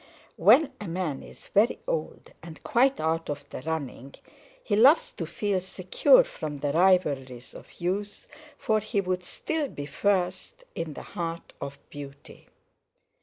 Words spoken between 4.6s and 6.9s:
he loves to feel secure from the